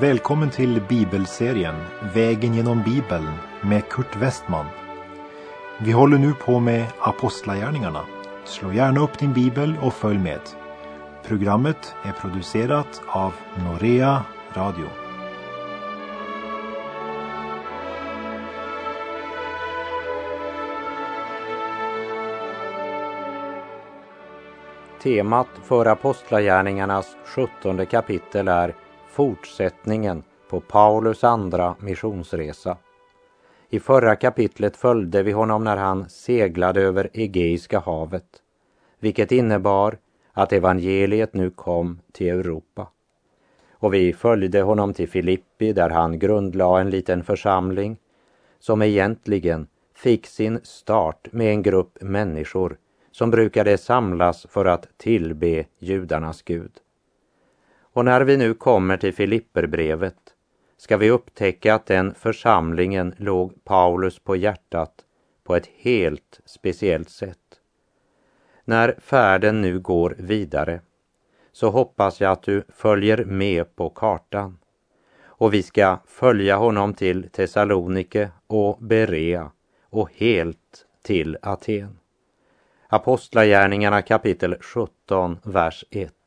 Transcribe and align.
Välkommen 0.00 0.50
till 0.50 0.82
bibelserien 0.88 1.74
Vägen 2.14 2.54
genom 2.54 2.82
Bibeln 2.82 3.28
med 3.62 3.88
Kurt 3.88 4.16
Westman. 4.16 4.66
Vi 5.78 5.92
håller 5.92 6.18
nu 6.18 6.32
på 6.34 6.60
med 6.60 6.86
Apostlagärningarna. 6.98 8.00
Slå 8.44 8.72
gärna 8.72 9.00
upp 9.00 9.18
din 9.18 9.32
bibel 9.32 9.74
och 9.82 9.94
följ 9.94 10.18
med. 10.18 10.40
Programmet 11.26 11.94
är 12.04 12.12
producerat 12.12 13.02
av 13.06 13.34
Norea 13.56 14.22
Radio. 14.54 14.86
Temat 25.02 25.48
för 25.64 25.86
Apostlagärningarnas 25.86 27.16
sjuttonde 27.24 27.86
kapitel 27.86 28.48
är 28.48 28.74
fortsättningen 29.08 30.22
på 30.50 30.60
Paulus 30.60 31.24
andra 31.24 31.76
missionsresa. 31.80 32.76
I 33.70 33.80
förra 33.80 34.16
kapitlet 34.16 34.76
följde 34.76 35.22
vi 35.22 35.32
honom 35.32 35.64
när 35.64 35.76
han 35.76 36.08
seglade 36.08 36.82
över 36.82 37.10
Egeiska 37.12 37.78
havet, 37.78 38.42
vilket 38.98 39.32
innebar 39.32 39.98
att 40.32 40.52
evangeliet 40.52 41.34
nu 41.34 41.50
kom 41.50 42.00
till 42.12 42.28
Europa. 42.28 42.88
Och 43.72 43.94
vi 43.94 44.12
följde 44.12 44.62
honom 44.62 44.94
till 44.94 45.08
Filippi 45.08 45.72
där 45.72 45.90
han 45.90 46.18
grundlade 46.18 46.80
en 46.80 46.90
liten 46.90 47.24
församling 47.24 47.96
som 48.58 48.82
egentligen 48.82 49.66
fick 49.94 50.26
sin 50.26 50.60
start 50.62 51.28
med 51.32 51.50
en 51.50 51.62
grupp 51.62 51.98
människor 52.00 52.76
som 53.10 53.30
brukade 53.30 53.78
samlas 53.78 54.46
för 54.50 54.64
att 54.64 54.88
tillbe 54.96 55.64
judarnas 55.78 56.42
Gud. 56.42 56.72
Och 57.98 58.04
när 58.04 58.20
vi 58.20 58.36
nu 58.36 58.54
kommer 58.54 58.96
till 58.96 59.14
Filipperbrevet 59.14 60.16
ska 60.76 60.96
vi 60.96 61.10
upptäcka 61.10 61.74
att 61.74 61.86
den 61.86 62.14
församlingen 62.14 63.14
låg 63.16 63.64
Paulus 63.64 64.18
på 64.18 64.36
hjärtat 64.36 64.92
på 65.44 65.56
ett 65.56 65.66
helt 65.76 66.40
speciellt 66.44 67.10
sätt. 67.10 67.60
När 68.64 68.98
färden 69.00 69.60
nu 69.60 69.80
går 69.80 70.14
vidare 70.18 70.80
så 71.52 71.70
hoppas 71.70 72.20
jag 72.20 72.32
att 72.32 72.42
du 72.42 72.62
följer 72.68 73.24
med 73.24 73.76
på 73.76 73.90
kartan. 73.90 74.58
Och 75.24 75.54
vi 75.54 75.62
ska 75.62 75.98
följa 76.06 76.56
honom 76.56 76.94
till 76.94 77.30
Thessalonike 77.30 78.30
och 78.46 78.78
Berea 78.80 79.50
och 79.90 80.10
helt 80.14 80.86
till 81.02 81.36
Aten. 81.42 81.98
Apostlagärningarna 82.88 84.02
kapitel 84.02 84.56
17, 84.60 85.38
vers 85.42 85.84
1. 85.90 86.17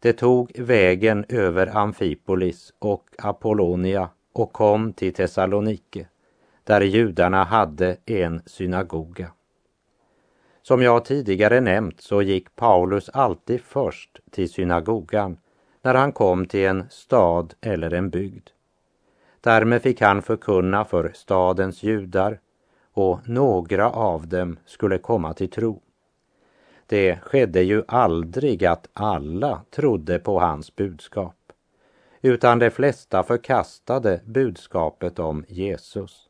Det 0.00 0.12
tog 0.12 0.52
vägen 0.58 1.24
över 1.28 1.76
Amfipolis 1.76 2.72
och 2.78 3.04
Apollonia 3.18 4.08
och 4.32 4.52
kom 4.52 4.92
till 4.92 5.14
Thessalonike, 5.14 6.06
där 6.64 6.80
judarna 6.80 7.44
hade 7.44 7.96
en 8.06 8.42
synagoga. 8.46 9.32
Som 10.62 10.82
jag 10.82 11.04
tidigare 11.04 11.60
nämnt 11.60 12.00
så 12.00 12.22
gick 12.22 12.56
Paulus 12.56 13.08
alltid 13.08 13.60
först 13.60 14.20
till 14.30 14.50
synagogan 14.50 15.38
när 15.82 15.94
han 15.94 16.12
kom 16.12 16.46
till 16.46 16.66
en 16.66 16.84
stad 16.90 17.54
eller 17.60 17.94
en 17.94 18.10
bygd. 18.10 18.48
Därmed 19.40 19.82
fick 19.82 20.00
han 20.00 20.22
förkunna 20.22 20.84
för 20.84 21.12
stadens 21.14 21.82
judar 21.82 22.40
och 22.92 23.28
några 23.28 23.90
av 23.90 24.28
dem 24.28 24.58
skulle 24.66 24.98
komma 24.98 25.34
till 25.34 25.50
tro. 25.50 25.82
Det 26.90 27.18
skedde 27.22 27.62
ju 27.62 27.82
aldrig 27.88 28.64
att 28.64 28.88
alla 28.92 29.62
trodde 29.70 30.18
på 30.18 30.40
hans 30.40 30.76
budskap, 30.76 31.52
utan 32.22 32.58
de 32.58 32.70
flesta 32.70 33.22
förkastade 33.22 34.20
budskapet 34.24 35.18
om 35.18 35.44
Jesus. 35.48 36.28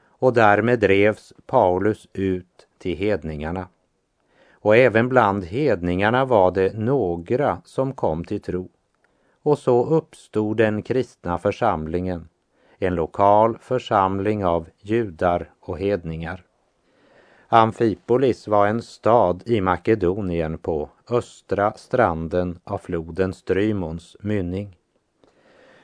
Och 0.00 0.32
därmed 0.32 0.80
drevs 0.80 1.32
Paulus 1.46 2.08
ut 2.12 2.66
till 2.78 2.96
hedningarna. 2.96 3.68
Och 4.52 4.76
även 4.76 5.08
bland 5.08 5.44
hedningarna 5.44 6.24
var 6.24 6.50
det 6.50 6.78
några 6.78 7.62
som 7.64 7.92
kom 7.92 8.24
till 8.24 8.42
tro. 8.42 8.68
Och 9.42 9.58
så 9.58 9.84
uppstod 9.84 10.56
den 10.56 10.82
kristna 10.82 11.38
församlingen, 11.38 12.28
en 12.78 12.94
lokal 12.94 13.58
församling 13.60 14.44
av 14.44 14.66
judar 14.80 15.50
och 15.60 15.78
hedningar. 15.78 16.47
Amfipolis 17.50 18.48
var 18.48 18.66
en 18.66 18.82
stad 18.82 19.42
i 19.46 19.60
Makedonien 19.60 20.58
på 20.58 20.90
östra 21.10 21.72
stranden 21.76 22.58
av 22.64 22.78
floden 22.78 23.34
Strymons 23.34 24.16
mynning. 24.20 24.76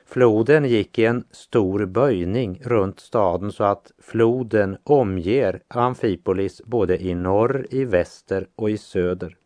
Floden 0.05 0.65
gick 0.65 0.99
i 0.99 1.05
en 1.05 1.23
stor 1.31 1.85
böjning 1.85 2.61
runt 2.63 2.99
staden 2.99 3.51
så 3.51 3.63
att 3.63 3.91
floden 3.99 4.77
omger 4.83 5.61
Amfipolis 5.67 6.61
både 6.65 7.03
i 7.03 7.15
norr, 7.15 7.67
i 7.69 7.85
väster 7.85 8.47
och 8.55 8.69
i 8.69 8.77
söder. 8.77 9.37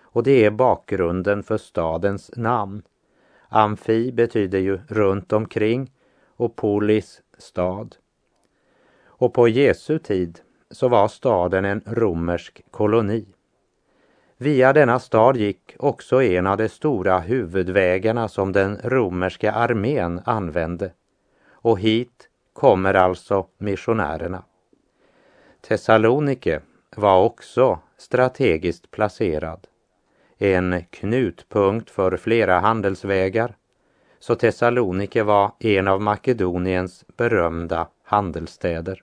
Och 0.00 0.22
det 0.22 0.44
är 0.44 0.50
bakgrunden 0.50 1.42
för 1.42 1.58
stadens 1.58 2.30
namn. 2.36 2.82
Amfi 3.48 4.12
betyder 4.12 4.58
ju 4.58 4.80
runt 4.88 5.32
omkring 5.32 5.92
och 6.36 6.56
polis 6.56 7.22
stad. 7.38 7.96
Och 9.06 9.34
på 9.34 9.48
Jesu 9.48 9.98
tid 9.98 10.40
så 10.70 10.88
var 10.88 11.08
staden 11.08 11.64
en 11.64 11.82
romersk 11.86 12.62
koloni. 12.70 13.26
Via 14.38 14.72
denna 14.72 14.98
stad 14.98 15.36
gick 15.36 15.74
också 15.78 16.22
en 16.22 16.46
av 16.46 16.56
de 16.56 16.68
stora 16.68 17.18
huvudvägarna 17.18 18.28
som 18.28 18.52
den 18.52 18.78
romerska 18.84 19.52
armén 19.52 20.20
använde. 20.24 20.92
Och 21.50 21.80
hit 21.80 22.28
kommer 22.52 22.94
alltså 22.94 23.46
missionärerna. 23.58 24.42
Thessalonike 25.60 26.60
var 26.96 27.22
också 27.22 27.78
strategiskt 27.96 28.90
placerad. 28.90 29.66
En 30.38 30.84
knutpunkt 30.90 31.90
för 31.90 32.16
flera 32.16 32.58
handelsvägar. 32.58 33.56
Så 34.18 34.34
Thessalonike 34.34 35.22
var 35.22 35.52
en 35.58 35.88
av 35.88 36.00
Makedoniens 36.00 37.04
berömda 37.16 37.88
handelsstäder. 38.04 39.02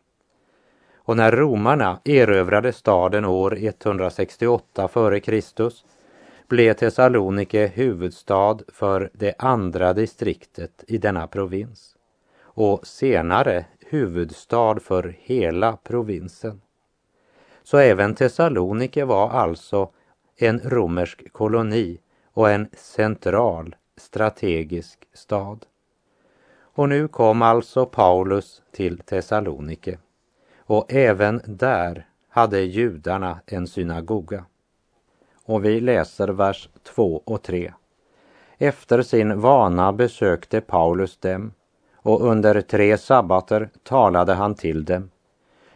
Och 1.06 1.18
när 1.18 1.32
romarna 1.32 2.00
erövrade 2.06 2.74
staden 2.74 3.26
år 3.26 3.58
168 3.58 4.86
f.Kr. 4.86 5.72
blev 6.48 6.74
Thessalonike 6.74 7.68
huvudstad 7.68 8.58
för 8.68 9.10
det 9.14 9.34
andra 9.38 9.94
distriktet 9.94 10.84
i 10.88 10.98
denna 10.98 11.28
provins 11.28 11.96
och 12.42 12.88
senare 12.88 13.66
huvudstad 13.80 14.80
för 14.80 15.16
hela 15.20 15.78
provinsen. 15.78 16.62
Så 17.64 17.78
även 17.78 18.16
Thessalonike 18.16 19.06
var 19.06 19.30
alltså 19.30 19.90
en 20.38 20.60
romersk 20.60 21.34
koloni 21.34 22.00
och 22.34 22.50
en 22.50 22.70
central 22.74 23.76
strategisk 23.98 25.00
stad. 25.14 25.66
Och 26.76 26.90
nu 26.90 27.08
kom 27.08 27.42
alltså 27.42 27.86
Paulus 27.86 28.62
till 28.72 28.98
Thessalonike 29.00 29.98
och 30.66 30.94
även 30.94 31.42
där 31.46 32.08
hade 32.30 32.60
judarna 32.60 33.40
en 33.46 33.68
synagoga. 33.68 34.46
Och 35.46 35.66
vi 35.66 35.80
läser 35.80 36.28
vers 36.28 36.70
2 36.84 37.22
och 37.26 37.44
3. 37.44 37.74
Efter 38.58 39.02
sin 39.02 39.40
vana 39.40 39.94
besökte 39.94 40.62
Paulus 40.62 41.18
dem 41.18 41.54
och 41.96 42.22
under 42.22 42.62
tre 42.62 42.98
sabbater 42.98 43.70
talade 43.84 44.34
han 44.34 44.56
till 44.56 44.86
dem. 44.86 45.10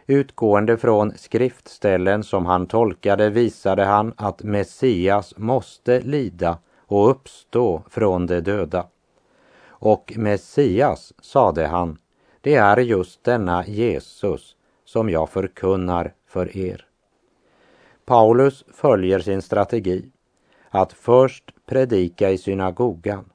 Utgående 0.05 0.77
från 0.77 1.13
skriftställen 1.17 2.23
som 2.23 2.45
han 2.45 2.67
tolkade 2.67 3.29
visade 3.29 3.85
han 3.85 4.13
att 4.17 4.43
Messias 4.43 5.37
måste 5.37 6.01
lida 6.01 6.57
och 6.77 7.09
uppstå 7.09 7.83
från 7.89 8.25
de 8.25 8.41
döda. 8.41 8.85
Och 9.67 10.13
Messias, 10.15 11.13
sade 11.21 11.67
han, 11.67 11.97
det 12.41 12.55
är 12.55 12.77
just 12.77 13.23
denna 13.23 13.65
Jesus 13.65 14.56
som 14.87 15.09
jag 15.09 15.29
förkunnar 15.29 16.13
för 16.27 16.57
er. 16.57 16.85
Paulus 18.05 18.65
följer 18.73 19.19
sin 19.19 19.41
strategi 19.41 20.11
att 20.69 20.93
först 20.93 21.43
predika 21.65 22.31
i 22.31 22.37
synagogan. 22.37 23.29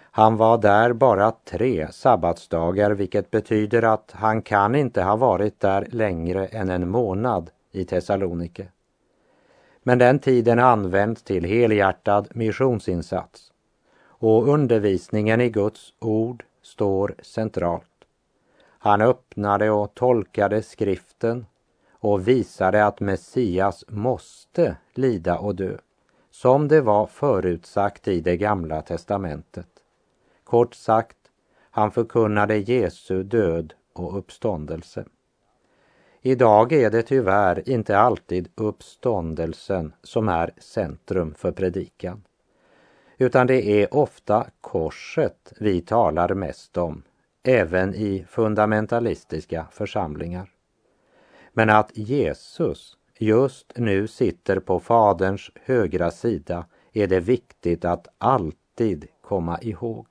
Han 0.00 0.36
var 0.36 0.58
där 0.58 0.92
bara 0.92 1.32
tre 1.44 1.88
sabbatsdagar 1.92 2.90
vilket 2.90 3.30
betyder 3.30 3.82
att 3.82 4.12
han 4.14 4.42
kan 4.42 4.74
inte 4.74 5.02
ha 5.02 5.16
varit 5.16 5.60
där 5.60 5.88
längre 5.90 6.46
än 6.46 6.70
en 6.70 6.88
månad 6.88 7.50
i 7.72 7.84
Thessalonike. 7.84 8.68
Men 9.82 9.98
den 9.98 10.18
tiden 10.18 10.58
används 10.58 11.22
till 11.22 11.44
helhjärtad 11.44 12.28
missionsinsats 12.34 13.52
och 14.00 14.48
undervisningen 14.48 15.40
i 15.40 15.48
Guds 15.50 15.94
ord 15.98 16.44
står 16.62 17.14
centralt. 17.22 17.97
Han 18.88 19.00
öppnade 19.00 19.70
och 19.70 19.94
tolkade 19.94 20.62
skriften 20.62 21.46
och 21.92 22.28
visade 22.28 22.86
att 22.86 23.00
Messias 23.00 23.84
måste 23.88 24.76
lida 24.94 25.38
och 25.38 25.54
dö, 25.54 25.76
som 26.30 26.68
det 26.68 26.80
var 26.80 27.06
förutsagt 27.06 28.08
i 28.08 28.20
det 28.20 28.36
gamla 28.36 28.82
testamentet. 28.82 29.68
Kort 30.44 30.74
sagt, 30.74 31.16
han 31.70 31.90
förkunnade 31.90 32.56
Jesu 32.56 33.22
död 33.22 33.74
och 33.92 34.18
uppståndelse. 34.18 35.04
Idag 36.20 36.72
är 36.72 36.90
det 36.90 37.02
tyvärr 37.02 37.68
inte 37.68 37.98
alltid 37.98 38.48
uppståndelsen 38.54 39.92
som 40.02 40.28
är 40.28 40.50
centrum 40.58 41.34
för 41.34 41.52
predikan. 41.52 42.24
Utan 43.18 43.46
det 43.46 43.82
är 43.82 43.94
ofta 43.94 44.46
korset 44.60 45.52
vi 45.60 45.80
talar 45.80 46.34
mest 46.34 46.76
om, 46.76 47.02
även 47.48 47.94
i 47.94 48.26
fundamentalistiska 48.28 49.66
församlingar. 49.72 50.50
Men 51.52 51.70
att 51.70 51.90
Jesus 51.94 52.96
just 53.18 53.72
nu 53.76 54.06
sitter 54.06 54.60
på 54.60 54.80
Faderns 54.80 55.50
högra 55.64 56.10
sida 56.10 56.66
är 56.92 57.06
det 57.06 57.20
viktigt 57.20 57.84
att 57.84 58.08
alltid 58.18 59.06
komma 59.20 59.58
ihåg. 59.60 60.06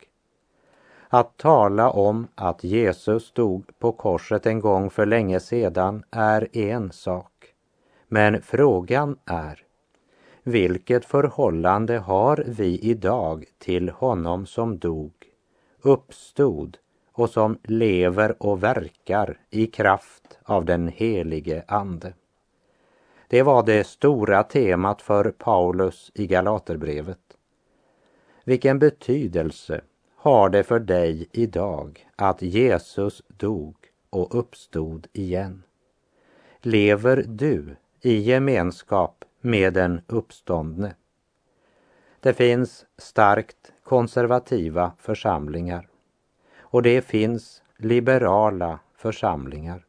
Att 1.10 1.38
tala 1.38 1.89
om 1.89 2.28
att 2.36 2.63
Jesus 2.63 3.25
stod 3.25 3.80
på 3.80 3.92
korset 3.92 4.45
en 4.45 4.60
gång 4.60 4.90
för 4.90 5.06
länge 5.06 5.40
sedan 5.40 6.04
är 6.12 6.57
en 6.57 6.92
sak. 6.92 7.54
Men 8.07 8.42
frågan 8.42 9.18
är, 9.25 9.63
vilket 10.44 11.06
förhållande 11.06 11.98
har 11.98 12.44
vi 12.48 12.80
idag 12.80 13.45
till 13.57 13.90
honom 13.90 14.45
som 14.45 14.78
dog, 14.78 15.13
uppstod 15.81 16.78
och 17.18 17.30
som 17.30 17.58
lever 17.64 18.44
och 18.44 18.64
verkar 18.64 19.40
i 19.50 19.68
kraft 19.68 20.38
av 20.44 20.66
den 20.66 20.88
helige 20.88 21.64
Ande? 21.68 22.14
Det 23.28 23.44
var 23.44 23.64
det 23.64 23.88
stora 23.88 24.44
temat 24.44 25.02
för 25.02 25.31
Paulus 25.31 26.12
i 26.14 26.28
Galaterbrevet. 26.28 27.19
Vilken 28.44 28.80
betydelse 28.80 29.81
har 30.16 30.50
det 30.50 30.64
för 30.64 30.80
dig 30.80 31.28
idag 31.31 32.08
att 32.16 32.42
Jesus 32.42 33.24
dog 33.28 33.75
och 34.10 34.40
uppstod 34.40 35.08
igen? 35.14 35.64
Lever 36.62 37.24
du 37.28 37.75
i 38.02 38.18
gemenskap 38.18 39.25
med 39.42 39.74
den 39.74 40.02
uppståndne? 40.08 40.96
Det 42.19 42.34
finns 42.34 42.86
starkt 42.98 43.74
konservativa 43.84 44.92
församlingar 45.00 45.88
och 46.77 46.83
det 46.83 47.01
finns 47.01 47.63
liberala 47.77 48.79
församlingar. 48.97 49.85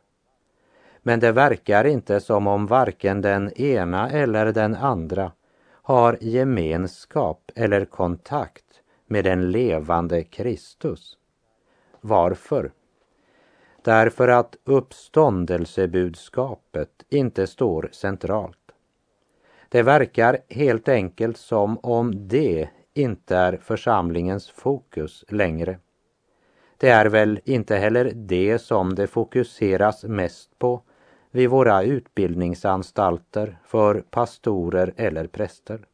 Men 1.03 1.21
det 1.21 1.33
verkar 1.33 1.85
inte 1.85 2.21
som 2.21 2.47
om 2.47 2.67
varken 2.67 3.21
den 3.21 3.61
ena 3.61 4.11
eller 4.11 4.53
den 4.53 4.75
andra 4.75 5.33
har 5.71 6.19
gemenskap 6.21 7.51
eller 7.55 7.85
kontakt 7.85 8.65
med 9.07 9.25
den 9.25 9.51
levande 9.51 10.25
Kristus. 10.25 11.19
Varför? 12.01 12.73
Därför 13.83 14.29
att 14.29 14.57
uppståndelsebudskapet 14.65 17.05
inte 17.09 17.47
står 17.47 17.89
centralt. 17.93 18.73
Det 19.69 19.83
verkar 19.83 20.39
helt 20.49 20.89
enkelt 20.89 21.37
som 21.37 21.79
om 21.79 22.29
det 22.29 22.69
inte 22.95 23.37
är 23.37 23.57
församlingens 23.57 24.51
fokus 24.51 25.25
längre. 25.29 25.79
Det 26.81 26.89
är 26.89 27.07
väl 27.07 27.41
inte 27.45 27.77
heller 27.77 28.13
det 28.15 28.59
som 28.59 28.95
det 28.95 29.07
fokuseras 29.07 30.05
mest 30.05 30.59
på 30.59 30.83
vid 31.31 31.51
våra 31.51 31.83
utbildningsanstalter 31.83 33.59
för 33.65 34.01
pastorer 34.01 34.95
eller 34.97 35.27
präster. 35.27 35.87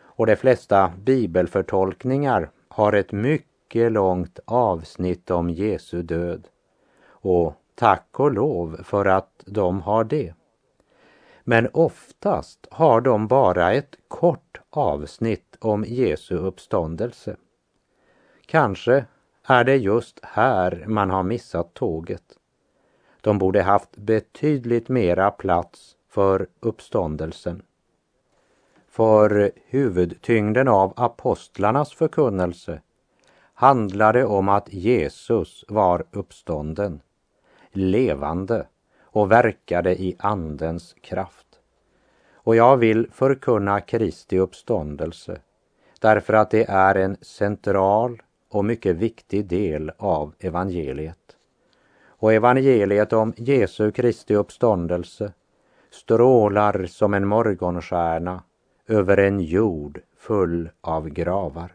Och 0.00 0.26
de 0.26 0.36
flesta 0.36 0.92
bibelförtolkningar 0.98 2.50
har 2.68 2.92
ett 2.92 3.12
mycket 3.12 3.92
långt 3.92 4.38
avsnitt 4.44 5.30
om 5.30 5.50
Jesu 5.50 6.02
död. 6.02 6.48
Och 7.06 7.54
tack 7.74 8.20
och 8.20 8.32
lov 8.32 8.80
för 8.84 9.04
att 9.04 9.44
de 9.46 9.80
har 9.80 10.04
det. 10.04 10.34
Men 11.44 11.68
oftast 11.72 12.66
har 12.70 13.00
de 13.00 13.28
bara 13.28 13.72
ett 13.72 13.96
kort 14.08 14.60
avsnitt 14.70 15.56
om 15.58 15.84
Jesu 15.84 16.36
uppståndelse. 16.36 17.36
Kanske 18.46 19.04
är 19.50 19.64
det 19.64 19.76
just 19.76 20.20
här 20.22 20.84
man 20.86 21.10
har 21.10 21.22
missat 21.22 21.74
tåget. 21.74 22.22
De 23.20 23.38
borde 23.38 23.62
haft 23.62 23.96
betydligt 23.96 24.88
mera 24.88 25.30
plats 25.30 25.96
för 26.08 26.46
uppståndelsen. 26.60 27.62
För 28.88 29.50
huvudtyngden 29.66 30.68
av 30.68 30.92
apostlarnas 30.96 31.92
förkunnelse 31.92 32.80
handlade 33.54 34.24
om 34.24 34.48
att 34.48 34.72
Jesus 34.72 35.64
var 35.68 36.04
uppstånden, 36.10 37.00
levande 37.70 38.66
och 39.02 39.32
verkade 39.32 40.02
i 40.02 40.16
Andens 40.18 40.94
kraft. 41.00 41.46
Och 42.32 42.56
jag 42.56 42.76
vill 42.76 43.10
förkunna 43.12 43.80
Kristi 43.80 44.38
uppståndelse 44.38 45.40
därför 46.00 46.32
att 46.34 46.50
det 46.50 46.64
är 46.68 46.94
en 46.94 47.16
central 47.20 48.22
och 48.48 48.64
mycket 48.64 48.96
viktig 48.96 49.46
del 49.46 49.92
av 49.96 50.34
evangeliet. 50.38 51.36
Och 52.06 52.32
evangeliet 52.32 53.12
om 53.12 53.32
Jesu 53.36 53.90
Kristi 53.92 54.34
uppståndelse 54.34 55.32
strålar 55.90 56.86
som 56.86 57.14
en 57.14 57.26
morgonstjärna 57.26 58.42
över 58.86 59.16
en 59.16 59.40
jord 59.40 60.00
full 60.16 60.70
av 60.80 61.08
gravar. 61.08 61.72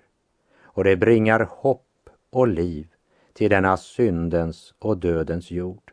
Och 0.61 0.83
det 0.83 0.95
bringar 0.95 1.47
hopp 1.51 2.09
och 2.29 2.47
liv 2.47 2.87
till 3.33 3.49
denna 3.49 3.77
syndens 3.77 4.73
och 4.79 4.97
dödens 4.97 5.51
jord. 5.51 5.91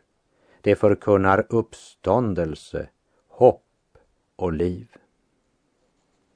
Det 0.61 0.75
förkunnar 0.75 1.45
uppståndelse, 1.49 2.89
hopp 3.27 3.63
och 4.35 4.53
liv. 4.53 4.87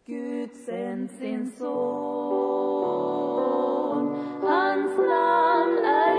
Gud 0.05 0.49
sänd 0.65 1.09
sin 1.19 1.51
son, 1.51 2.75
hans 4.41 4.97
namn 4.97 5.77
är 5.85 6.14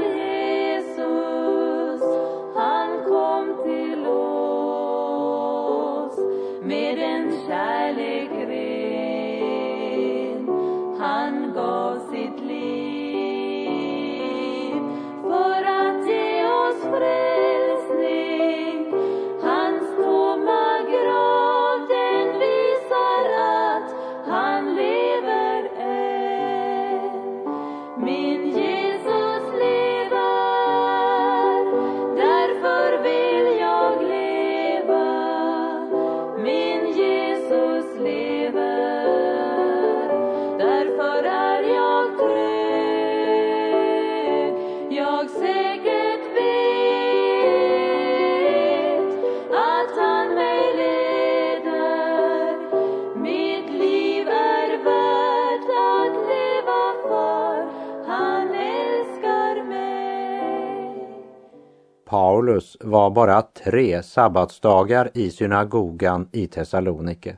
Paulus 62.37 62.77
var 62.81 63.11
bara 63.11 63.43
tre 63.43 64.03
sabbatsdagar 64.03 65.11
i 65.15 65.31
synagogan 65.31 66.29
i 66.33 66.47
Thessalonike 66.47 67.37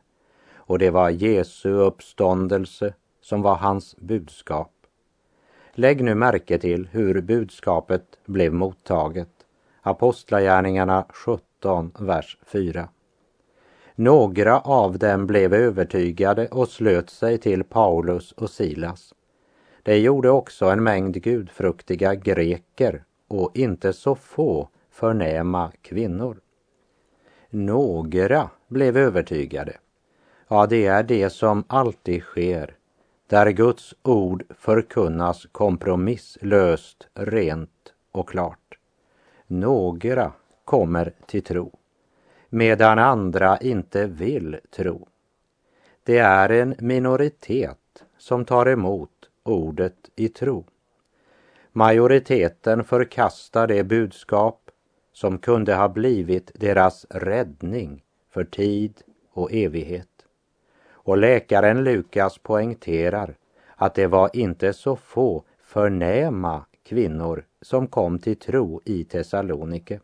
och 0.54 0.78
det 0.78 0.90
var 0.90 1.10
Jesu 1.10 1.70
uppståndelse 1.70 2.94
som 3.20 3.42
var 3.42 3.54
hans 3.54 3.96
budskap. 3.96 4.72
Lägg 5.72 6.04
nu 6.04 6.14
märke 6.14 6.58
till 6.58 6.88
hur 6.92 7.20
budskapet 7.20 8.02
blev 8.26 8.52
mottaget. 8.52 9.28
Apostlagärningarna 9.82 11.06
17, 11.08 11.92
vers 11.98 12.38
4. 12.46 12.88
Några 13.94 14.60
av 14.60 14.98
dem 14.98 15.26
blev 15.26 15.54
övertygade 15.54 16.48
och 16.48 16.68
slöt 16.68 17.10
sig 17.10 17.38
till 17.38 17.64
Paulus 17.64 18.32
och 18.32 18.50
Silas. 18.50 19.14
Det 19.82 19.98
gjorde 19.98 20.30
också 20.30 20.66
en 20.66 20.82
mängd 20.82 21.22
gudfruktiga 21.22 22.14
greker 22.14 23.04
och 23.28 23.50
inte 23.54 23.92
så 23.92 24.14
få 24.14 24.68
förnäma 24.98 25.72
kvinnor. 25.82 26.40
Några 27.50 28.50
blev 28.68 28.96
övertygade. 28.96 29.76
Ja, 30.48 30.66
det 30.66 30.86
är 30.86 31.02
det 31.02 31.30
som 31.30 31.64
alltid 31.66 32.22
sker 32.22 32.76
där 33.26 33.50
Guds 33.50 33.94
ord 34.02 34.44
förkunnas 34.58 35.46
kompromisslöst, 35.52 37.08
rent 37.14 37.94
och 38.12 38.28
klart. 38.28 38.78
Några 39.46 40.32
kommer 40.64 41.12
till 41.26 41.42
tro, 41.42 41.78
medan 42.48 42.98
andra 42.98 43.58
inte 43.58 44.06
vill 44.06 44.56
tro. 44.70 45.08
Det 46.02 46.18
är 46.18 46.48
en 46.48 46.74
minoritet 46.78 48.04
som 48.18 48.44
tar 48.44 48.66
emot 48.66 49.30
ordet 49.42 50.10
i 50.16 50.28
tro. 50.28 50.64
Majoriteten 51.72 52.84
förkastar 52.84 53.66
det 53.66 53.84
budskap 53.84 54.67
som 55.18 55.38
kunde 55.38 55.74
ha 55.74 55.88
blivit 55.88 56.50
deras 56.54 57.06
räddning 57.10 58.02
för 58.30 58.44
tid 58.44 59.02
och 59.32 59.52
evighet. 59.52 60.08
Och 60.90 61.18
läkaren 61.18 61.84
Lukas 61.84 62.38
poängterar 62.38 63.34
att 63.76 63.94
det 63.94 64.06
var 64.06 64.30
inte 64.32 64.72
så 64.72 64.96
få 64.96 65.44
förnäma 65.62 66.64
kvinnor 66.88 67.44
som 67.62 67.86
kom 67.86 68.18
till 68.18 68.36
tro 68.36 68.80
i 68.84 69.04
Thessalonike. 69.04 70.00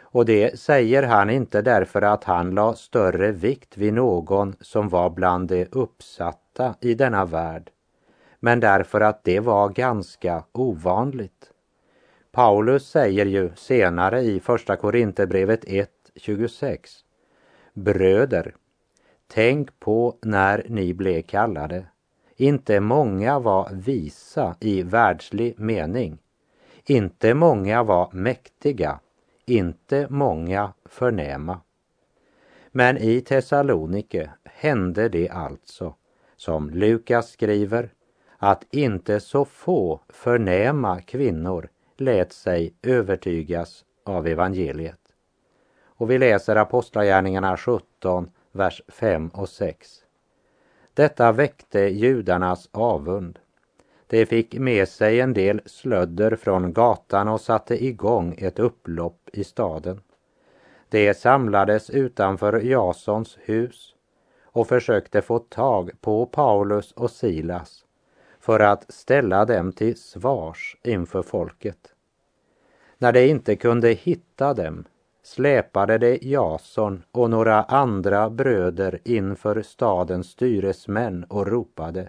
Och 0.00 0.24
det 0.24 0.60
säger 0.60 1.02
han 1.02 1.30
inte 1.30 1.62
därför 1.62 2.02
att 2.02 2.24
han 2.24 2.50
la 2.50 2.74
större 2.74 3.32
vikt 3.32 3.76
vid 3.76 3.94
någon 3.94 4.54
som 4.60 4.88
var 4.88 5.10
bland 5.10 5.48
de 5.48 5.66
uppsatta 5.72 6.74
i 6.80 6.94
denna 6.94 7.24
värld, 7.24 7.70
men 8.40 8.60
därför 8.60 9.00
att 9.00 9.24
det 9.24 9.40
var 9.40 9.68
ganska 9.68 10.44
ovanligt. 10.52 11.50
Paulus 12.32 12.88
säger 12.88 13.26
ju 13.26 13.50
senare 13.56 14.20
i 14.20 14.40
Första 14.40 14.76
Korinthierbrevet 14.76 15.64
1.26 15.64 16.78
Bröder, 17.72 18.54
tänk 19.26 19.80
på 19.80 20.16
när 20.22 20.66
ni 20.68 20.94
blev 20.94 21.22
kallade. 21.22 21.86
Inte 22.36 22.80
många 22.80 23.38
var 23.38 23.70
visa 23.72 24.56
i 24.60 24.82
världslig 24.82 25.58
mening. 25.58 26.18
Inte 26.86 27.34
många 27.34 27.82
var 27.82 28.10
mäktiga 28.12 29.00
inte 29.50 30.06
många 30.10 30.72
förnäma. 30.84 31.60
Men 32.72 32.98
i 32.98 33.20
Thessalonike 33.20 34.30
hände 34.44 35.08
det 35.08 35.28
alltså, 35.28 35.94
som 36.36 36.70
Lukas 36.70 37.30
skriver, 37.30 37.92
att 38.38 38.64
inte 38.70 39.20
så 39.20 39.44
få 39.44 40.00
förnäma 40.08 41.00
kvinnor 41.00 41.68
lät 42.00 42.32
sig 42.32 42.74
övertygas 42.82 43.84
av 44.04 44.26
evangeliet. 44.26 45.00
Och 45.84 46.10
vi 46.10 46.18
läser 46.18 46.56
Apostlagärningarna 46.56 47.56
17, 47.56 48.30
vers 48.52 48.82
5 48.88 49.28
och 49.28 49.48
6. 49.48 49.88
Detta 50.94 51.32
väckte 51.32 51.80
judarnas 51.80 52.68
avund 52.72 53.38
de 54.10 54.26
fick 54.26 54.54
med 54.54 54.88
sig 54.88 55.20
en 55.20 55.32
del 55.32 55.60
slödder 55.66 56.36
från 56.36 56.72
gatan 56.72 57.28
och 57.28 57.40
satte 57.40 57.84
igång 57.84 58.34
ett 58.38 58.58
upplopp 58.58 59.28
i 59.32 59.44
staden. 59.44 60.00
De 60.88 61.14
samlades 61.14 61.90
utanför 61.90 62.60
Jasons 62.60 63.38
hus 63.40 63.94
och 64.44 64.68
försökte 64.68 65.22
få 65.22 65.38
tag 65.38 65.90
på 66.00 66.26
Paulus 66.26 66.92
och 66.92 67.10
Silas 67.10 67.84
för 68.50 68.60
att 68.60 68.92
ställa 68.92 69.44
dem 69.44 69.72
till 69.72 69.96
svars 69.96 70.76
inför 70.82 71.22
folket. 71.22 71.94
När 72.98 73.12
de 73.12 73.26
inte 73.28 73.56
kunde 73.56 73.88
hitta 73.88 74.54
dem 74.54 74.84
släpade 75.22 75.98
de 75.98 76.18
Jason 76.22 77.02
och 77.12 77.30
några 77.30 77.62
andra 77.62 78.30
bröder 78.30 79.00
inför 79.04 79.62
stadens 79.62 80.26
styresmän 80.26 81.24
och 81.24 81.46
ropade 81.46 82.08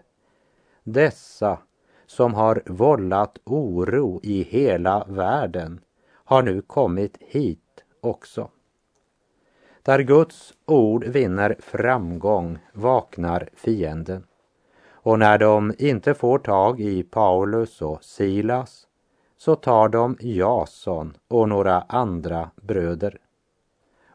Dessa 0.83 1.57
som 2.05 2.33
har 2.33 2.63
vållat 2.65 3.37
oro 3.43 4.19
i 4.23 4.43
hela 4.43 5.05
världen 5.09 5.79
har 6.13 6.43
nu 6.43 6.61
kommit 6.61 7.17
hit 7.19 7.83
också. 8.01 8.49
Där 9.81 9.99
Guds 9.99 10.53
ord 10.65 11.03
vinner 11.05 11.55
framgång 11.59 12.59
vaknar 12.73 13.49
fienden. 13.53 14.23
Och 15.03 15.19
när 15.19 15.37
de 15.37 15.73
inte 15.77 16.13
får 16.13 16.39
tag 16.39 16.81
i 16.81 17.03
Paulus 17.03 17.81
och 17.81 18.03
Silas 18.03 18.87
så 19.37 19.55
tar 19.55 19.89
de 19.89 20.17
Jason 20.19 21.17
och 21.27 21.49
några 21.49 21.81
andra 21.81 22.51
bröder. 22.55 23.17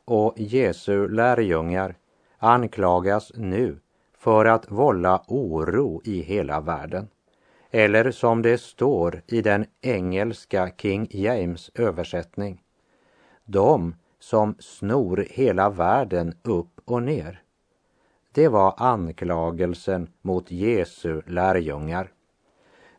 Och 0.04 0.34
Jesu 0.36 1.08
lärjungar 1.08 1.94
anklagas 2.38 3.32
nu 3.34 3.78
för 4.18 4.44
att 4.44 4.70
vålla 4.70 5.22
oro 5.28 6.00
i 6.04 6.20
hela 6.20 6.60
världen. 6.60 7.08
Eller 7.70 8.10
som 8.10 8.42
det 8.42 8.58
står 8.58 9.22
i 9.26 9.42
den 9.42 9.66
engelska 9.80 10.70
King 10.76 11.08
James 11.10 11.70
översättning. 11.74 12.62
De 13.44 13.94
som 14.18 14.54
snor 14.58 15.26
hela 15.30 15.70
världen 15.70 16.34
upp 16.42 16.80
och 16.84 17.02
ner. 17.02 17.42
Det 18.36 18.48
var 18.48 18.74
anklagelsen 18.76 20.08
mot 20.22 20.50
Jesu 20.50 21.22
lärjungar. 21.26 22.12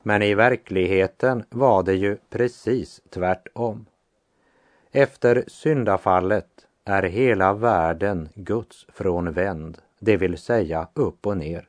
Men 0.04 0.22
i 0.22 0.36
verkligheten 0.36 1.44
var 1.50 1.84
det 1.84 1.94
ju 1.94 2.18
precis 2.30 3.02
tvärtom. 3.10 3.86
Efter 4.92 5.44
syndafallet 5.48 6.68
är 6.86 7.04
hela 7.04 7.54
världen 7.54 8.30
Guds 8.36 8.86
frånvänd, 8.90 9.78
det 10.00 10.18
vill 10.18 10.38
säga 10.38 10.88
upp 10.94 11.28
och 11.28 11.38
ner. 11.38 11.68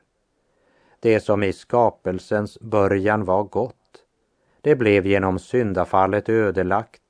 Det 1.01 1.21
som 1.21 1.43
i 1.43 1.53
skapelsens 1.53 2.61
början 2.61 3.25
var 3.25 3.45
gott, 3.45 4.05
det 4.61 4.77
blev 4.77 5.07
genom 5.07 5.39
syndafallet 5.39 6.29
ödelagt 6.29 7.03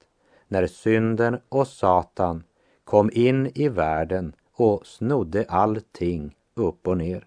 när 0.49 0.67
synden 0.67 1.41
och 1.49 1.69
Satan 1.69 2.45
kom 2.85 3.11
in 3.13 3.47
i 3.55 3.69
världen 3.69 4.33
och 4.53 4.87
snodde 4.87 5.45
allting 5.49 6.35
upp 6.59 6.89
och 6.89 6.99
ner. 6.99 7.27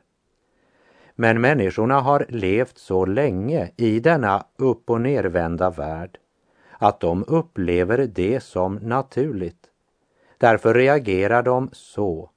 Men 1.15 1.41
människorna 1.41 1.99
har 1.99 2.25
levt 2.29 2.77
så 2.77 3.05
länge 3.05 3.71
i 3.77 3.99
denna 3.99 4.45
upp 4.57 4.89
och 4.89 5.01
nervända 5.01 5.69
värld 5.69 6.17
att 6.77 6.99
de 6.99 7.23
upplever 7.27 7.97
det 7.97 8.43
som 8.43 8.75
naturligt. 8.75 9.67
Därför 10.37 10.73
reagerar 10.73 11.43
de 11.43 11.69
så 11.71 12.29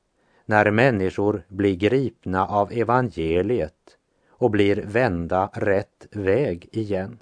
när 0.47 0.71
människor 0.71 1.43
blir 1.49 1.77
gripna 1.77 2.47
av 2.47 2.73
evangeliet 2.73 3.97
och 4.29 4.51
blir 4.51 4.77
vända 4.77 5.51
rätt 5.53 6.07
väg 6.11 6.69
igen. 6.73 7.19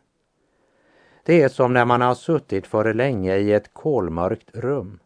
Det 1.24 1.42
är 1.42 1.48
som 1.48 1.72
när 1.72 1.84
man 1.84 2.00
har 2.00 2.14
suttit 2.14 2.66
för 2.66 2.94
länge 2.94 3.36
i 3.36 3.52
ett 3.52 3.72
kolmörkt 3.72 4.56
rum. 4.56 4.98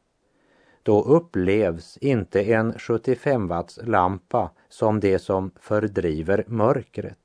Då 0.86 1.02
upplevs 1.02 1.96
inte 1.96 2.42
en 2.52 2.78
75 2.78 3.48
watts 3.48 3.78
lampa 3.82 4.50
som 4.68 5.00
det 5.00 5.18
som 5.18 5.50
fördriver 5.60 6.44
mörkret 6.46 7.18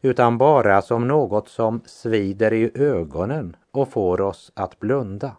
utan 0.00 0.38
bara 0.38 0.82
som 0.82 1.08
något 1.08 1.48
som 1.48 1.80
svider 1.86 2.52
i 2.52 2.70
ögonen 2.74 3.56
och 3.70 3.88
får 3.88 4.20
oss 4.20 4.52
att 4.54 4.80
blunda. 4.80 5.36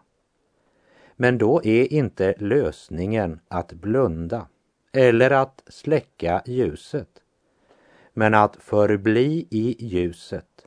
Men 1.16 1.38
då 1.38 1.64
är 1.64 1.92
inte 1.92 2.34
lösningen 2.38 3.40
att 3.48 3.72
blunda 3.72 4.46
eller 4.92 5.30
att 5.30 5.62
släcka 5.66 6.42
ljuset 6.46 7.22
men 8.14 8.34
att 8.34 8.56
förbli 8.56 9.46
i 9.50 9.86
ljuset, 9.86 10.66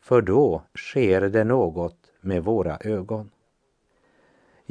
för 0.00 0.20
då 0.20 0.62
sker 0.74 1.20
det 1.20 1.44
något 1.44 2.12
med 2.20 2.44
våra 2.44 2.78
ögon. 2.80 3.31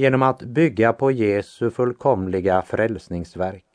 Genom 0.01 0.21
att 0.21 0.41
bygga 0.41 0.93
på 0.93 1.11
Jesu 1.11 1.69
fullkomliga 1.69 2.61
frälsningsverk 2.61 3.65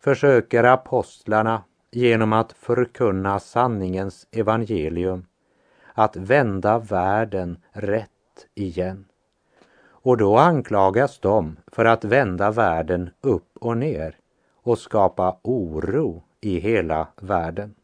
försöker 0.00 0.64
apostlarna 0.64 1.62
genom 1.90 2.32
att 2.32 2.52
förkunna 2.52 3.40
sanningens 3.40 4.26
evangelium 4.30 5.26
att 5.94 6.16
vända 6.16 6.78
världen 6.78 7.58
rätt 7.72 8.46
igen. 8.54 9.04
Och 9.86 10.16
då 10.16 10.36
anklagas 10.36 11.18
de 11.18 11.56
för 11.66 11.84
att 11.84 12.04
vända 12.04 12.50
världen 12.50 13.10
upp 13.20 13.56
och 13.60 13.76
ner 13.76 14.16
och 14.62 14.78
skapa 14.78 15.38
oro 15.42 16.22
i 16.40 16.58
hela 16.58 17.08
världen. 17.20 17.74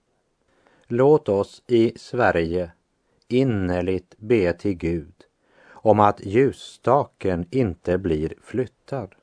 Låt 0.86 1.28
oss 1.28 1.62
i 1.66 1.92
Sverige 1.96 2.70
innerligt 3.28 4.14
be 4.18 4.52
till 4.52 4.74
Gud 4.74 5.23
om 5.84 6.00
att 6.00 6.20
ljusstaken 6.20 7.46
inte 7.50 7.98
blir 7.98 8.34
flyttad. 8.42 9.14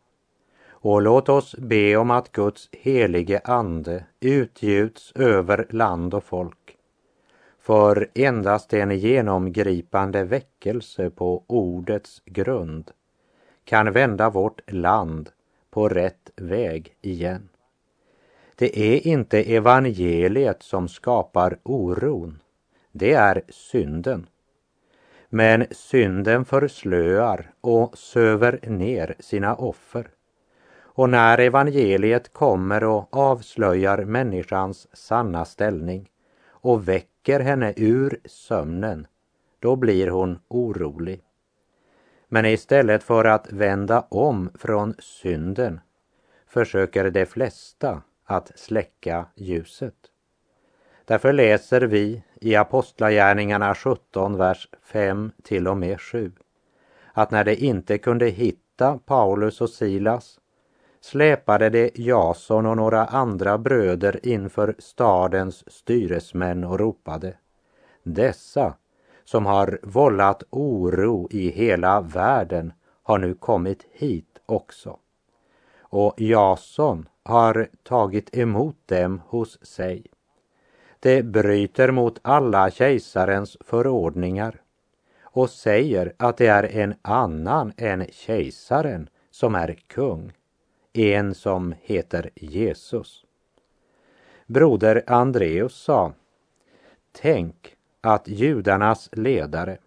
Och 0.70 1.02
låt 1.02 1.30
oss 1.30 1.56
be 1.58 1.96
om 1.98 2.12
att 2.12 2.32
Guds 2.32 2.70
helige 2.72 3.42
ande 3.44 4.06
utgjuts 4.20 5.12
över 5.16 5.68
land 5.70 6.14
och 6.14 6.24
folk. 6.24 6.78
För 7.60 8.08
endast 8.14 8.74
en 8.74 8.98
genomgripande 8.98 10.24
väckelse 10.24 11.10
på 11.10 11.44
ordets 11.48 12.22
grund 12.26 12.92
kan 13.64 13.92
vända 13.92 14.30
vårt 14.30 14.72
land 14.72 15.30
på 15.70 15.90
rätt 15.90 16.32
väg 16.36 16.96
igen. 17.02 17.50
Det 18.56 18.80
är 18.80 19.08
inte 19.08 19.44
evangeliet 19.56 20.64
som 20.64 20.88
skapar 20.88 21.60
oron, 21.64 22.40
det 22.92 23.14
är 23.14 23.42
synden. 23.50 24.28
Men 25.34 25.66
synden 25.72 26.46
förslöar 26.46 27.52
och 27.62 27.98
söver 27.98 28.60
ner 28.64 29.16
sina 29.20 29.56
offer. 29.56 30.08
Och 30.80 31.10
när 31.10 31.38
evangeliet 31.38 32.34
kommer 32.34 32.84
och 32.84 33.18
avslöjar 33.18 34.06
människans 34.06 34.88
sanna 34.94 35.46
ställning 35.46 36.10
och 36.48 36.88
väcker 36.88 37.40
henne 37.40 37.74
ur 37.78 38.20
sömnen, 38.26 39.08
då 39.60 39.76
blir 39.76 40.08
hon 40.08 40.40
orolig. 40.48 41.22
Men 42.28 42.46
istället 42.46 43.04
för 43.04 43.26
att 43.26 43.52
vända 43.52 44.06
om 44.10 44.50
från 44.56 44.96
synden 45.00 45.80
försöker 46.48 47.10
de 47.10 47.26
flesta 47.26 48.02
att 48.26 48.52
släcka 48.56 49.26
ljuset. 49.36 49.96
Därför 51.06 51.34
läser 51.34 51.82
vi 51.82 52.24
i 52.42 52.56
Apostlagärningarna 52.56 53.76
17, 53.76 54.38
vers 54.38 54.68
5 54.84 55.32
till 55.44 55.68
och 55.68 55.78
med 55.78 56.02
7 56.02 56.32
att 57.14 57.32
när 57.32 57.44
de 57.44 57.56
inte 57.56 57.98
kunde 57.98 58.28
hitta 58.28 59.00
Paulus 59.06 59.62
och 59.62 59.70
Silas 59.70 60.40
släpade 61.02 61.70
de 61.70 61.92
Jason 61.96 62.66
och 62.66 62.78
några 62.78 63.06
andra 63.06 63.58
bröder 63.58 64.20
inför 64.24 64.76
stadens 64.80 65.72
styresmän 65.74 66.64
och 66.64 66.80
ropade 66.80 67.34
Dessa 68.04 68.74
som 69.24 69.46
har 69.46 69.80
vållat 69.84 70.44
oro 70.50 71.28
i 71.32 71.50
hela 71.50 72.02
världen 72.02 72.74
har 73.04 73.18
nu 73.18 73.34
kommit 73.34 73.86
hit 73.92 74.40
också. 74.46 74.98
Och 75.80 76.22
Jason 76.22 77.10
har 77.24 77.68
tagit 77.84 78.38
emot 78.38 78.78
dem 78.86 79.22
hos 79.28 79.66
sig. 79.66 80.11
Det 81.04 81.24
bryter 81.24 81.92
mot 81.92 82.20
alla 82.22 82.72
kejsarens 82.72 83.58
förordningar 83.60 84.62
och 85.24 85.50
säger 85.50 86.14
att 86.18 86.38
det 86.38 86.48
är 86.48 86.64
en 86.64 86.96
annan 87.02 87.74
än 87.78 88.06
kejsaren 88.12 89.10
som 89.32 89.56
är 89.56 89.78
kung, 89.88 90.32
en 90.94 91.36
som 91.36 91.76
heter 91.82 92.30
Jesus. 92.36 93.26
Broder 94.46 95.04
Andreus 95.08 95.76
sa, 95.76 96.14
tänk 97.12 97.76
att 98.02 98.28
judarnas 98.28 99.10
ledare, 99.12 99.78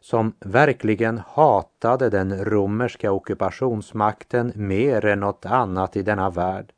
som 0.00 0.34
verkligen 0.40 1.18
hatade 1.18 2.10
den 2.10 2.44
romerska 2.44 3.12
ockupationsmakten 3.12 4.52
mer 4.54 5.04
än 5.04 5.20
något 5.20 5.46
annat 5.46 5.96
i 5.96 6.02
denna 6.02 6.30
värld, 6.30 6.73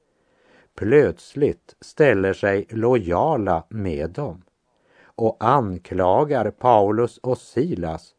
plötsligt 0.77 1.77
ställer 1.81 2.33
sig 2.33 2.67
lojala 2.71 3.65
med 3.69 4.11
dem 4.11 4.43
och 5.05 5.37
anklagar 5.41 6.51
Paulus 6.51 7.19
och 7.19 7.39
Silas 7.39 8.15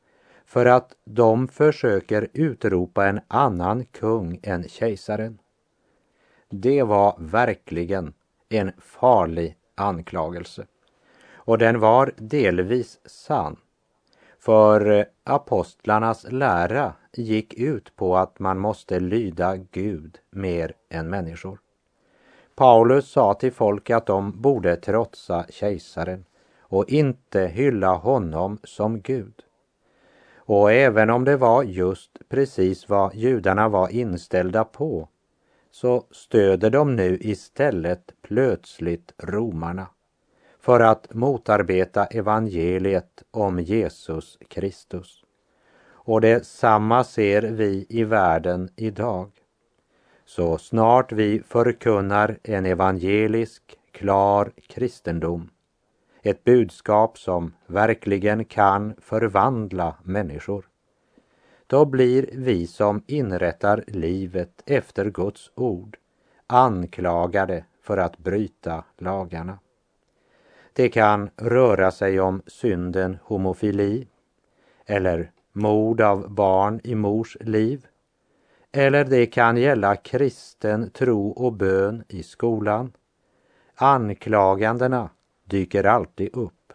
för 0.45 0.65
att 0.65 0.95
de 1.05 1.47
försöker 1.47 2.27
utropa 2.33 3.07
en 3.07 3.19
annan 3.27 3.85
kung 3.85 4.39
än 4.43 4.63
kejsaren. 4.69 5.39
Det 6.49 6.83
var 6.83 7.15
verkligen 7.19 8.13
en 8.49 8.71
farlig 8.77 9.57
anklagelse. 9.75 10.65
Och 11.33 11.57
den 11.57 11.79
var 11.79 12.11
delvis 12.15 12.99
sann. 13.05 13.57
För 14.39 15.05
apostlarnas 15.23 16.25
lära 16.31 16.93
gick 17.13 17.53
ut 17.53 17.95
på 17.95 18.17
att 18.17 18.39
man 18.39 18.59
måste 18.59 18.99
lyda 18.99 19.55
Gud 19.55 20.19
mer 20.31 20.73
än 20.89 21.09
människor. 21.09 21.59
Paulus 22.57 23.11
sa 23.11 23.33
till 23.33 23.51
folk 23.51 23.89
att 23.89 24.05
de 24.05 24.41
borde 24.41 24.75
trotsa 24.75 25.45
kejsaren 25.49 26.25
och 26.59 26.89
inte 26.89 27.41
hylla 27.41 27.93
honom 27.93 28.57
som 28.63 29.01
Gud. 29.01 29.33
Och 30.35 30.71
även 30.71 31.09
om 31.09 31.25
det 31.25 31.37
var 31.37 31.63
just 31.63 32.11
precis 32.29 32.89
vad 32.89 33.15
judarna 33.15 33.69
var 33.69 33.89
inställda 33.89 34.63
på 34.63 35.09
så 35.71 36.03
stöder 36.11 36.69
de 36.69 36.95
nu 36.95 37.17
istället 37.21 38.13
plötsligt 38.21 39.13
romarna 39.17 39.87
för 40.59 40.79
att 40.79 41.13
motarbeta 41.13 42.05
evangeliet 42.05 43.23
om 43.31 43.59
Jesus 43.59 44.37
Kristus. 44.49 45.23
Och 45.89 46.21
detsamma 46.21 47.03
ser 47.03 47.41
vi 47.41 47.85
i 47.89 48.03
världen 48.03 48.69
idag. 48.75 49.31
Så 50.27 50.57
snart 50.57 51.11
vi 51.11 51.41
förkunnar 51.47 52.39
en 52.43 52.65
evangelisk, 52.65 53.77
klar 53.91 54.51
kristendom, 54.67 55.49
ett 56.21 56.43
budskap 56.43 57.17
som 57.17 57.53
verkligen 57.67 58.45
kan 58.45 58.93
förvandla 59.01 59.95
människor, 60.03 60.67
då 61.67 61.85
blir 61.85 62.29
vi 62.33 62.67
som 62.67 63.03
inrättar 63.07 63.83
livet 63.87 64.63
efter 64.65 65.05
Guds 65.05 65.51
ord 65.55 65.97
anklagade 66.47 67.65
för 67.81 67.97
att 67.97 68.17
bryta 68.17 68.83
lagarna. 68.97 69.59
Det 70.73 70.89
kan 70.89 71.29
röra 71.35 71.91
sig 71.91 72.19
om 72.19 72.41
synden 72.47 73.17
homofili 73.23 74.07
eller 74.85 75.31
mord 75.51 76.01
av 76.01 76.29
barn 76.29 76.81
i 76.83 76.95
mors 76.95 77.37
liv. 77.39 77.85
Eller 78.77 79.05
det 79.05 79.25
kan 79.25 79.57
gälla 79.57 79.95
kristen 79.95 80.89
tro 80.89 81.29
och 81.29 81.53
bön 81.53 82.03
i 82.07 82.23
skolan. 82.23 82.91
Anklagandena 83.75 85.09
dyker 85.45 85.83
alltid 85.83 86.35
upp. 86.35 86.73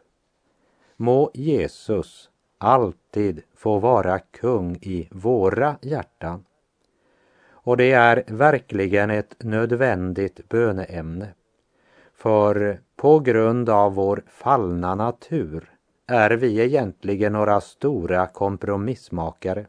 Må 0.97 1.31
Jesus 1.35 2.31
alltid 2.59 3.43
få 3.57 3.79
vara 3.79 4.19
kung 4.19 4.77
i 4.77 5.09
våra 5.11 5.77
hjärtan. 5.83 6.45
Och 7.51 7.77
det 7.77 7.93
är 7.93 8.25
verkligen 8.29 9.11
ett 9.11 9.37
nödvändigt 9.39 10.49
böneämne. 10.49 11.29
För 12.15 12.81
på 12.97 13.19
grund 13.21 13.69
av 13.69 13.95
vår 13.95 14.23
fallna 14.27 14.95
natur 14.95 15.73
är 16.07 16.31
vi 16.31 16.61
egentligen 16.61 17.33
några 17.33 17.61
stora 17.61 18.27
kompromissmakare. 18.27 19.67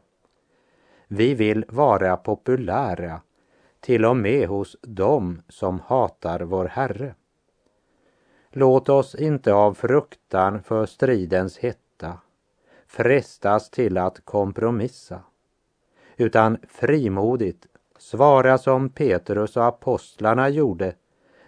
Vi 1.16 1.34
vill 1.34 1.64
vara 1.68 2.16
populära, 2.16 3.20
till 3.80 4.04
och 4.04 4.16
med 4.16 4.48
hos 4.48 4.76
dem 4.82 5.42
som 5.48 5.80
hatar 5.80 6.40
vår 6.40 6.64
Herre. 6.64 7.14
Låt 8.50 8.88
oss 8.88 9.14
inte 9.14 9.54
av 9.54 9.74
fruktan 9.74 10.62
för 10.62 10.86
stridens 10.86 11.58
hetta 11.58 12.18
frestas 12.86 13.70
till 13.70 13.98
att 13.98 14.24
kompromissa, 14.24 15.20
utan 16.16 16.58
frimodigt 16.68 17.66
svara 17.98 18.58
som 18.58 18.88
Petrus 18.90 19.56
och 19.56 19.66
apostlarna 19.66 20.48
gjorde 20.48 20.94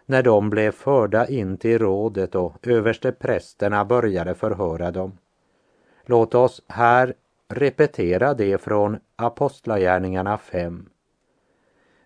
när 0.07 0.23
de 0.23 0.51
blev 0.51 0.73
förda 0.73 1.29
in 1.29 1.57
till 1.57 1.79
rådet 1.79 2.35
och 2.35 2.67
översteprästerna 2.67 3.85
började 3.85 4.35
förhöra 4.35 4.91
dem. 4.91 5.19
Låt 6.05 6.35
oss 6.35 6.63
här 6.69 7.15
repetera 7.49 8.35
det 8.35 8.59
från 8.59 8.99
Apostlagärningarna 9.19 10.39
5. 10.39 10.89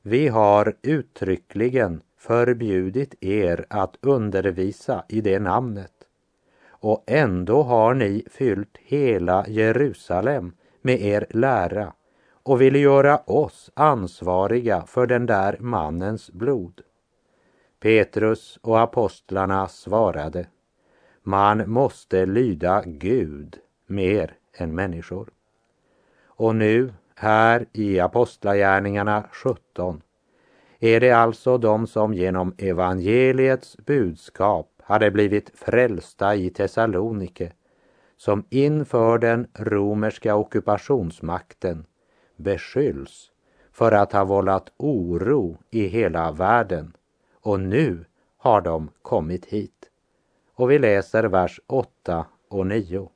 Vi 0.02 0.28
har 0.28 0.76
uttryckligen 0.82 2.02
förbjudit 2.16 3.14
er 3.20 3.66
att 3.70 3.96
undervisa 4.00 5.04
i 5.08 5.20
det 5.20 5.38
namnet 5.38 5.92
och 6.68 7.04
ändå 7.06 7.62
har 7.62 7.94
ni 7.94 8.24
fyllt 8.30 8.78
hela 8.78 9.44
Jerusalem 9.48 10.52
med 10.82 11.00
er 11.00 11.26
lära 11.30 11.92
och 12.42 12.60
vill 12.60 12.74
göra 12.74 13.18
oss 13.18 13.70
ansvariga 13.74 14.82
för 14.86 15.06
den 15.06 15.26
där 15.26 15.56
mannens 15.60 16.30
blod. 16.30 16.80
Petrus 17.80 18.58
och 18.62 18.80
apostlarna 18.80 19.68
svarade, 19.68 20.46
man 21.22 21.70
måste 21.70 22.26
lyda 22.26 22.82
Gud 22.86 23.58
mer 23.86 24.34
än 24.52 24.74
människor. 24.74 25.30
Och 26.26 26.56
nu, 26.56 26.92
här 27.20 27.66
i 27.72 28.00
Apostlagärningarna 28.00 29.24
17, 29.32 30.02
är 30.78 31.00
det 31.00 31.10
alltså 31.10 31.58
de 31.58 31.86
som 31.86 32.14
genom 32.14 32.54
evangeliets 32.58 33.76
budskap 33.76 34.68
hade 34.82 35.10
blivit 35.10 35.50
frälsta 35.54 36.34
i 36.34 36.50
Thessalonike 36.50 37.52
som 38.16 38.44
inför 38.50 39.18
den 39.18 39.46
romerska 39.54 40.34
ockupationsmakten 40.36 41.86
beskylls 42.36 43.30
för 43.72 43.92
att 43.92 44.12
ha 44.12 44.24
vållat 44.24 44.72
oro 44.76 45.58
i 45.70 45.86
hela 45.86 46.32
världen 46.32 46.96
och 47.40 47.60
nu 47.60 48.04
har 48.36 48.60
de 48.60 48.90
kommit 49.02 49.46
hit. 49.46 49.90
Och 50.54 50.70
vi 50.70 50.78
läser 50.78 51.24
vers 51.24 51.60
8 51.66 52.26
och 52.48 52.66
9. 52.66 53.08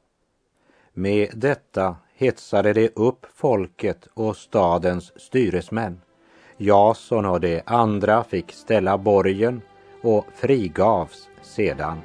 Med 0.93 1.31
detta 1.35 1.97
hetsade 2.17 2.73
de 2.73 2.91
upp 2.95 3.27
folket 3.35 4.09
och 4.15 4.37
stadens 4.37 5.21
styresmän. 5.21 6.01
Jason 6.57 7.27
och 7.27 7.41
de 7.41 7.63
andra 7.67 8.25
fick 8.25 8.53
ställa 8.53 8.99
borgen 8.99 9.61
och 10.03 10.27
frigavs 10.35 11.29
sedan. 11.43 12.01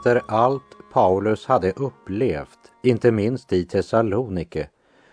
Efter 0.00 0.22
allt 0.26 0.76
Paulus 0.92 1.46
hade 1.46 1.72
upplevt, 1.72 2.58
inte 2.82 3.12
minst 3.12 3.52
i 3.52 3.64
Thessalonike, 3.64 4.68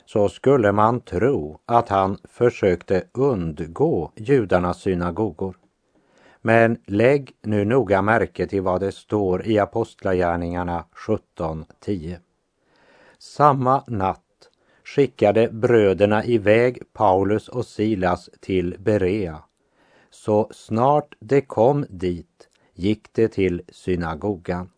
så 0.06 0.30
skulle 0.30 0.72
man 0.72 1.02
tro 1.02 1.60
att 1.66 1.90
han 1.90 2.18
försökte 2.24 3.04
undgå 3.14 4.12
judarnas 4.16 4.82
synagogor. 4.82 5.58
Men 6.42 6.78
lägg 6.86 7.32
nu 7.42 7.66
noga 7.66 8.02
märke 8.02 8.48
till 8.48 8.62
vad 8.62 8.82
det 8.82 8.92
står 8.92 9.48
i 9.48 9.60
Apostlagärningarna 9.60 10.86
17.10. 11.08 12.18
Samma 13.18 13.84
natt 13.88 14.50
skickade 14.84 15.50
bröderna 15.52 16.26
iväg 16.26 16.82
Paulus 16.94 17.48
och 17.48 17.66
Silas 17.66 18.30
till 18.40 18.76
Berea. 18.80 19.40
Så 20.10 20.50
snart 20.52 21.16
de 21.20 21.42
kom 21.42 21.86
dit 21.90 22.50
gick 22.74 23.14
de 23.14 23.28
till 23.28 23.62
synagogan. 23.70 24.70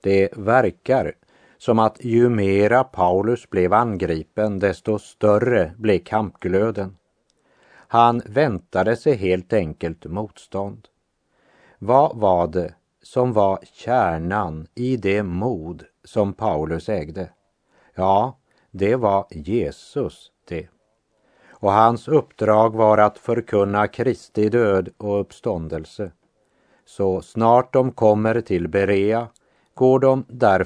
Det 0.00 0.28
verkar 0.36 1.12
som 1.58 1.78
att 1.78 2.04
ju 2.04 2.28
mera 2.28 2.84
Paulus 2.84 3.50
blev 3.50 3.72
angripen, 3.72 4.58
desto 4.58 4.98
större 4.98 5.72
blev 5.76 5.98
kampglöden. 5.98 6.96
Han 7.88 8.22
väntade 8.26 8.96
sig 8.96 9.14
helt 9.16 9.52
enkelt 9.52 10.04
motstånd. 10.04 10.88
Vad 11.78 12.16
var 12.16 12.46
det 12.46 12.74
som 13.02 13.32
var 13.32 13.58
kärnan 13.72 14.66
i 14.74 14.96
det 14.96 15.22
mod 15.22 15.84
som 16.04 16.32
Paulus 16.32 16.88
ägde? 16.88 17.30
Ja, 17.94 18.38
det 18.70 18.96
var 18.96 19.26
Jesus 19.30 20.30
det. 20.48 20.68
Och 21.50 21.72
hans 21.72 22.08
uppdrag 22.08 22.74
var 22.74 22.98
att 22.98 23.18
förkunna 23.18 23.88
Kristi 23.88 24.48
död 24.48 24.88
och 24.96 25.20
uppståndelse. 25.20 26.12
Så 26.84 27.22
snart 27.22 27.72
de 27.72 27.92
kommer 27.92 28.40
till 28.40 28.68
Berea 28.68 29.28
går 29.76 29.98
de 30.00 30.24
därför 30.28 30.64